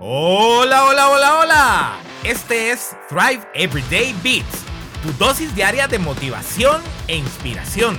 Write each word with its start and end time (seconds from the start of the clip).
Hola, 0.00 0.86
hola, 0.86 1.08
hola, 1.08 1.38
hola. 1.38 1.98
Este 2.24 2.72
es 2.72 2.96
Thrive 3.08 3.46
Everyday 3.54 4.12
Beats, 4.24 4.64
tu 5.04 5.12
dosis 5.12 5.54
diaria 5.54 5.86
de 5.86 6.00
motivación 6.00 6.82
e 7.06 7.16
inspiración. 7.16 7.96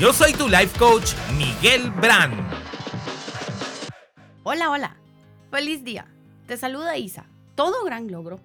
Yo 0.00 0.12
soy 0.12 0.32
tu 0.32 0.48
life 0.48 0.76
coach, 0.76 1.12
Miguel 1.36 1.92
Brand. 1.92 2.34
Hola, 4.42 4.70
hola. 4.70 4.96
Feliz 5.52 5.84
día. 5.84 6.08
Te 6.46 6.56
saluda 6.56 6.96
Isa. 6.96 7.26
Todo 7.54 7.84
gran 7.84 8.10
logro 8.10 8.40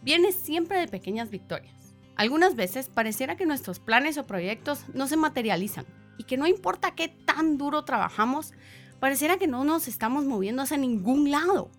viene 0.00 0.32
siempre 0.32 0.78
de 0.78 0.88
pequeñas 0.88 1.28
victorias. 1.28 1.94
Algunas 2.16 2.56
veces 2.56 2.88
pareciera 2.88 3.36
que 3.36 3.44
nuestros 3.44 3.78
planes 3.78 4.16
o 4.16 4.26
proyectos 4.26 4.84
no 4.94 5.06
se 5.06 5.18
materializan 5.18 5.84
y 6.16 6.24
que 6.24 6.38
no 6.38 6.46
importa 6.46 6.94
qué 6.94 7.08
tan 7.08 7.58
duro 7.58 7.84
trabajamos, 7.84 8.52
pareciera 9.00 9.36
que 9.36 9.46
no 9.46 9.64
nos 9.64 9.86
estamos 9.86 10.24
moviendo 10.24 10.62
hacia 10.62 10.78
ningún 10.78 11.30
lado. 11.30 11.70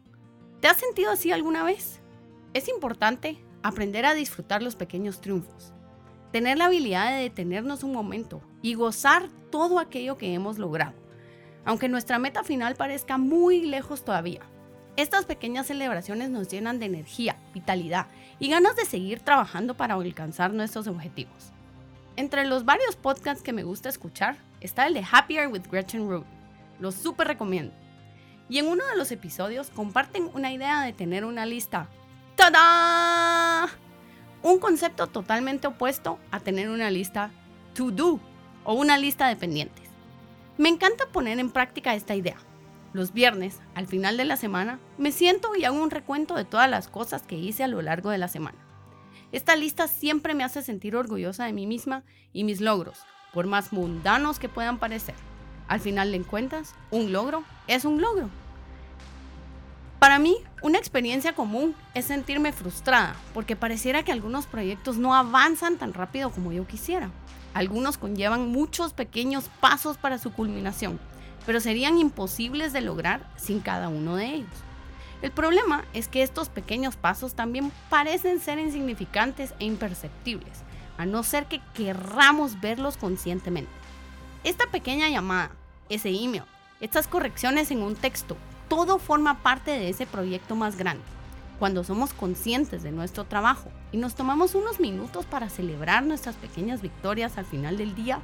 ¿Te 0.59 0.67
has 0.67 0.75
sentido 0.75 1.11
así 1.11 1.31
alguna 1.31 1.63
vez? 1.63 2.01
Es 2.53 2.67
importante 2.67 3.37
aprender 3.63 4.05
a 4.05 4.13
disfrutar 4.13 4.61
los 4.61 4.75
pequeños 4.75 5.21
triunfos, 5.21 5.71
tener 6.33 6.57
la 6.57 6.65
habilidad 6.65 7.11
de 7.11 7.21
detenernos 7.21 7.83
un 7.83 7.93
momento 7.93 8.41
y 8.61 8.73
gozar 8.73 9.29
todo 9.51 9.79
aquello 9.79 10.17
que 10.17 10.33
hemos 10.33 10.59
logrado, 10.59 10.95
aunque 11.63 11.87
nuestra 11.87 12.19
meta 12.19 12.43
final 12.43 12.75
parezca 12.75 13.17
muy 13.17 13.61
lejos 13.61 14.03
todavía. 14.03 14.41
Estas 14.97 15.23
pequeñas 15.23 15.67
celebraciones 15.67 16.29
nos 16.29 16.49
llenan 16.49 16.77
de 16.77 16.87
energía, 16.87 17.37
vitalidad 17.53 18.07
y 18.37 18.49
ganas 18.49 18.75
de 18.75 18.83
seguir 18.83 19.21
trabajando 19.21 19.77
para 19.77 19.93
alcanzar 19.93 20.51
nuestros 20.51 20.87
objetivos. 20.87 21.53
Entre 22.17 22.43
los 22.43 22.65
varios 22.65 22.97
podcasts 22.97 23.43
que 23.43 23.53
me 23.53 23.63
gusta 23.63 23.87
escuchar 23.87 24.35
está 24.59 24.87
el 24.87 24.93
de 24.93 25.05
Happier 25.09 25.47
with 25.47 25.69
Gretchen 25.71 26.09
Rubin. 26.09 26.27
Lo 26.81 26.91
súper 26.91 27.27
recomiendo. 27.27 27.73
Y 28.49 28.57
en 28.57 28.67
uno 28.67 28.83
de 28.87 28.97
los 28.97 29.11
episodios 29.11 29.69
comparten 29.69 30.29
una 30.33 30.51
idea 30.51 30.81
de 30.81 30.91
tener 30.91 31.23
una 31.23 31.45
lista. 31.45 31.87
¡Tada! 32.35 33.69
Un 34.41 34.59
concepto 34.59 35.07
totalmente 35.07 35.67
opuesto 35.67 36.17
a 36.31 36.39
tener 36.39 36.69
una 36.69 36.89
lista 36.89 37.31
to 37.75 37.91
do 37.91 38.19
o 38.63 38.73
una 38.73 38.97
lista 38.97 39.27
de 39.27 39.35
pendientes. 39.35 39.87
Me 40.57 40.69
encanta 40.69 41.05
poner 41.07 41.39
en 41.39 41.51
práctica 41.51 41.93
esta 41.93 42.15
idea. 42.15 42.37
Los 42.91 43.13
viernes, 43.13 43.59
al 43.75 43.85
final 43.85 44.17
de 44.17 44.25
la 44.25 44.35
semana, 44.35 44.79
me 44.97 45.11
siento 45.11 45.55
y 45.55 45.63
hago 45.63 45.81
un 45.81 45.91
recuento 45.91 46.33
de 46.33 46.43
todas 46.45 46.69
las 46.69 46.87
cosas 46.87 47.21
que 47.21 47.35
hice 47.35 47.63
a 47.63 47.67
lo 47.67 47.83
largo 47.83 48.09
de 48.09 48.17
la 48.17 48.27
semana. 48.27 48.57
Esta 49.31 49.55
lista 49.55 49.87
siempre 49.87 50.33
me 50.33 50.43
hace 50.43 50.63
sentir 50.63 50.95
orgullosa 50.95 51.45
de 51.45 51.53
mí 51.53 51.67
misma 51.67 52.03
y 52.33 52.43
mis 52.45 52.61
logros, 52.61 52.97
por 53.31 53.45
más 53.45 53.71
mundanos 53.71 54.39
que 54.39 54.49
puedan 54.49 54.79
parecer. 54.79 55.13
Al 55.67 55.79
final 55.79 56.11
de 56.11 56.23
cuentas, 56.23 56.73
un 56.89 57.11
logro 57.11 57.43
es 57.67 57.85
un 57.85 58.01
logro. 58.01 58.29
Para 59.99 60.17
mí, 60.17 60.37
una 60.61 60.77
experiencia 60.77 61.33
común 61.33 61.75
es 61.93 62.05
sentirme 62.05 62.53
frustrada 62.53 63.17
porque 63.33 63.57
pareciera 63.57 64.03
que 64.03 64.13
algunos 64.13 64.47
proyectos 64.47 64.95
no 64.95 65.13
avanzan 65.13 65.77
tan 65.77 65.93
rápido 65.93 66.31
como 66.31 66.53
yo 66.53 66.65
quisiera. 66.65 67.11
Algunos 67.53 67.97
conllevan 67.97 68.47
muchos 68.47 68.93
pequeños 68.93 69.49
pasos 69.59 69.97
para 69.97 70.17
su 70.17 70.31
culminación, 70.31 71.01
pero 71.45 71.59
serían 71.59 71.97
imposibles 71.97 72.71
de 72.71 72.79
lograr 72.79 73.29
sin 73.35 73.59
cada 73.59 73.89
uno 73.89 74.15
de 74.15 74.35
ellos. 74.35 74.49
El 75.21 75.31
problema 75.31 75.83
es 75.93 76.07
que 76.07 76.23
estos 76.23 76.47
pequeños 76.47 76.95
pasos 76.95 77.33
también 77.33 77.69
parecen 77.89 78.39
ser 78.39 78.57
insignificantes 78.57 79.53
e 79.59 79.65
imperceptibles, 79.65 80.59
a 80.97 81.05
no 81.05 81.23
ser 81.23 81.47
que 81.47 81.59
querramos 81.73 82.61
verlos 82.61 82.95
conscientemente. 82.95 83.71
Esta 84.45 84.65
pequeña 84.67 85.09
llamada, 85.09 85.51
ese 85.89 86.09
email, 86.09 86.43
estas 86.79 87.07
correcciones 87.07 87.69
en 87.71 87.81
un 87.81 87.95
texto, 87.95 88.37
todo 88.69 88.99
forma 88.99 89.39
parte 89.39 89.71
de 89.71 89.89
ese 89.89 90.05
proyecto 90.05 90.55
más 90.55 90.77
grande. 90.77 91.03
Cuando 91.57 91.83
somos 91.83 92.13
conscientes 92.13 92.83
de 92.83 92.91
nuestro 92.91 93.25
trabajo 93.25 93.69
y 93.91 93.97
nos 93.97 94.15
tomamos 94.15 94.55
unos 94.55 94.79
minutos 94.79 95.25
para 95.25 95.49
celebrar 95.49 96.03
nuestras 96.05 96.35
pequeñas 96.35 96.81
victorias 96.81 97.37
al 97.37 97.45
final 97.45 97.77
del 97.77 97.95
día 97.95 98.21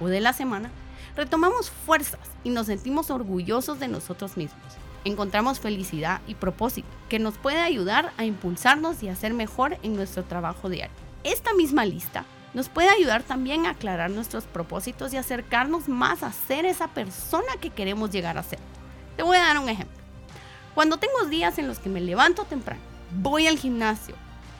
o 0.00 0.06
de 0.06 0.20
la 0.20 0.32
semana, 0.32 0.70
retomamos 1.14 1.70
fuerzas 1.70 2.20
y 2.44 2.50
nos 2.50 2.66
sentimos 2.66 3.10
orgullosos 3.10 3.78
de 3.78 3.88
nosotros 3.88 4.38
mismos. 4.38 4.62
Encontramos 5.04 5.60
felicidad 5.60 6.22
y 6.26 6.34
propósito 6.34 6.88
que 7.08 7.18
nos 7.18 7.36
puede 7.36 7.60
ayudar 7.60 8.12
a 8.16 8.24
impulsarnos 8.24 9.02
y 9.02 9.08
a 9.08 9.16
ser 9.16 9.34
mejor 9.34 9.76
en 9.82 9.94
nuestro 9.96 10.24
trabajo 10.24 10.70
diario. 10.70 10.96
Esta 11.24 11.52
misma 11.54 11.84
lista 11.84 12.24
nos 12.54 12.68
puede 12.68 12.88
ayudar 12.88 13.22
también 13.22 13.66
a 13.66 13.70
aclarar 13.70 14.10
nuestros 14.10 14.44
propósitos 14.44 15.12
y 15.12 15.18
acercarnos 15.18 15.88
más 15.88 16.22
a 16.22 16.32
ser 16.32 16.64
esa 16.64 16.88
persona 16.88 17.52
que 17.60 17.70
queremos 17.70 18.10
llegar 18.10 18.38
a 18.38 18.42
ser. 18.42 18.58
Te 19.18 19.24
voy 19.24 19.36
a 19.36 19.40
dar 19.40 19.58
un 19.58 19.68
ejemplo. 19.68 19.98
Cuando 20.76 20.96
tengo 20.96 21.24
días 21.24 21.58
en 21.58 21.66
los 21.66 21.80
que 21.80 21.88
me 21.88 22.00
levanto 22.00 22.44
temprano, 22.44 22.80
voy 23.10 23.48
al 23.48 23.58
gimnasio, 23.58 24.14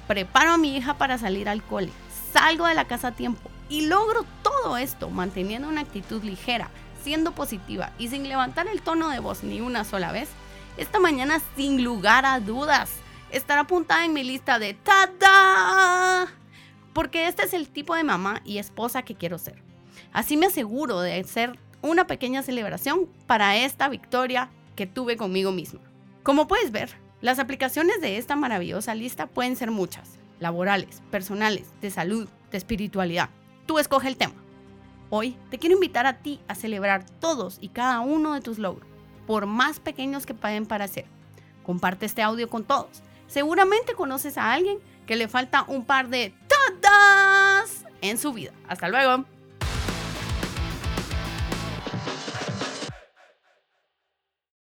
preparo 0.09 0.51
a 0.51 0.59
mi 0.59 0.77
hija 0.77 0.99
para 0.99 1.17
salir 1.17 1.49
al 1.49 1.63
cole, 1.63 1.93
salgo 2.33 2.67
de 2.67 2.75
la 2.75 2.87
casa 2.87 3.09
a 3.09 3.13
tiempo 3.13 3.53
y 3.69 3.83
logro 3.83 4.25
todo 4.43 4.77
esto 4.77 5.11
manteniendo 5.11 5.69
una 5.69 5.83
actitud 5.83 6.25
ligera, 6.25 6.71
siendo 7.05 7.31
positiva 7.31 7.93
y 8.01 8.09
sin 8.09 8.29
levantar 8.29 8.67
el 8.67 8.83
tono 8.83 9.11
de 9.11 9.21
voz 9.21 9.45
ni 9.45 9.61
una 9.61 9.85
sola 9.85 10.11
vez, 10.11 10.29
esta 10.77 10.99
mañana 10.99 11.41
sin 11.55 11.85
lugar 11.85 12.27
a 12.27 12.41
dudas 12.41 12.91
estará 13.31 13.61
apuntada 13.61 14.07
en 14.07 14.13
mi 14.13 14.25
lista 14.25 14.59
de 14.59 14.75
¡Tada! 14.75 16.27
porque 16.93 17.29
este 17.29 17.45
es 17.45 17.55
el 17.55 17.69
tipo 17.69 17.95
de 17.95 18.03
mamá 18.03 18.43
y 18.45 18.59
esposa 18.59 19.03
que 19.03 19.15
quiero 19.15 19.39
ser. 19.39 19.63
Así 20.13 20.37
me 20.37 20.47
aseguro 20.47 21.01
de 21.01 21.23
ser 21.23 21.61
una 21.83 22.07
pequeña 22.07 22.43
celebración 22.43 23.07
para 23.27 23.57
esta 23.57 23.89
victoria 23.89 24.51
que 24.77 24.87
tuve 24.87 25.17
conmigo 25.17 25.53
misma. 25.53 25.81
Como 26.23 26.47
puedes 26.49 26.73
ver, 26.73 26.91
las 27.21 27.39
aplicaciones 27.39 28.01
de 28.01 28.19
esta 28.19 28.37
maravillosa 28.37 28.95
lista 28.95 29.27
pueden 29.27 29.57
ser 29.57 29.71
muchas, 29.71 30.19
laborales, 30.41 31.03
personales, 31.11 31.73
de 31.81 31.91
salud, 31.91 32.29
de 32.51 32.59
espiritualidad. 32.59 33.31
Tú 33.67 33.79
escoge 33.79 34.09
el 34.09 34.17
tema. 34.17 34.35
Hoy 35.11 35.37
te 35.51 35.59
quiero 35.59 35.75
invitar 35.75 36.07
a 36.07 36.19
ti 36.19 36.41
a 36.49 36.55
celebrar 36.55 37.05
todos 37.21 37.59
y 37.61 37.69
cada 37.69 38.01
uno 38.01 38.35
de 38.35 38.41
tus 38.41 38.59
logros, 38.59 38.89
por 39.27 39.47
más 39.47 39.81
pequeños 39.81 40.27
que 40.27 40.35
pueden 40.35 40.67
parecer. 40.67 41.07
Comparte 41.65 42.07
este 42.07 42.23
audio 42.23 42.49
con 42.49 42.65
todos. 42.65 43.03
Seguramente 43.27 43.95
conoces 43.95 44.39
a 44.39 44.53
alguien 44.53 44.79
que 45.07 45.17
le 45.17 45.29
falta 45.29 45.65
un 45.69 45.85
par 45.85 46.09
de 46.09 46.35
en 48.01 48.19
su 48.19 48.33
vida. 48.33 48.53
Hasta 48.69 48.89
luego. 48.89 49.25